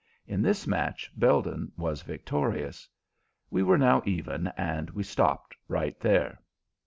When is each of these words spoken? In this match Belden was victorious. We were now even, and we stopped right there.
In 0.25 0.41
this 0.41 0.65
match 0.65 1.11
Belden 1.15 1.71
was 1.77 2.01
victorious. 2.01 2.89
We 3.51 3.61
were 3.61 3.77
now 3.77 4.01
even, 4.03 4.47
and 4.57 4.89
we 4.89 5.03
stopped 5.03 5.55
right 5.67 5.99
there. 5.99 6.39